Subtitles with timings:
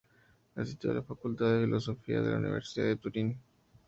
[0.55, 3.37] Asistió a la Facultad de Filosofía de la Universidad de Turín.